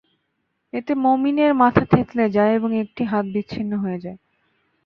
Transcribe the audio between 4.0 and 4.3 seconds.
যায়।